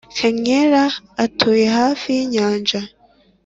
[0.15, 0.83] kankera
[1.25, 2.79] atuye hafi yinyanja